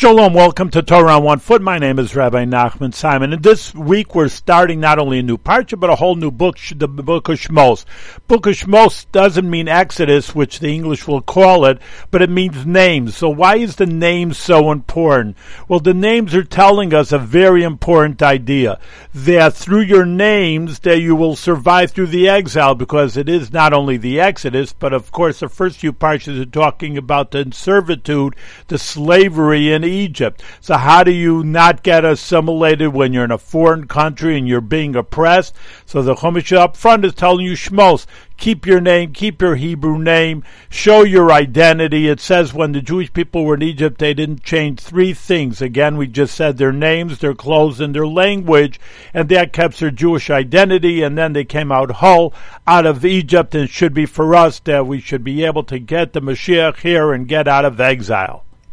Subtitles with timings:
[0.00, 1.60] Shalom, welcome to Torah on One Foot.
[1.60, 5.36] My name is Rabbi Nachman Simon, and this week we're starting not only a new
[5.36, 7.84] parsha but a whole new book, the Book of Shmos.
[8.26, 11.78] Book of Shmos doesn't mean Exodus, which the English will call it,
[12.10, 13.14] but it means names.
[13.14, 15.36] So why is the name so important?
[15.68, 18.80] Well, the names are telling us a very important idea
[19.12, 23.74] that through your names that you will survive through the exile, because it is not
[23.74, 28.34] only the Exodus, but of course the first few parshas are talking about the servitude,
[28.68, 30.42] the slavery in Egypt.
[30.60, 34.60] So how do you not get assimilated when you're in a foreign country and you're
[34.60, 35.54] being oppressed?
[35.86, 38.06] So the Chumash up front is telling you, Shmos,
[38.40, 42.08] keep your name, keep your Hebrew name, show your identity.
[42.08, 45.60] It says when the Jewish people were in Egypt, they didn't change three things.
[45.60, 48.80] Again, we just said their names, their clothes, and their language,
[49.12, 52.32] and that kept their Jewish identity, and then they came out whole
[52.66, 55.78] out of Egypt, and it should be for us that we should be able to
[55.78, 58.44] get the Mashiach here and get out of exile.